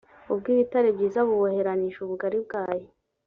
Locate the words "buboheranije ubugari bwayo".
1.27-2.87